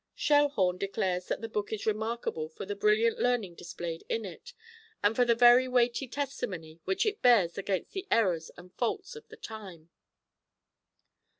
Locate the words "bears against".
7.21-7.91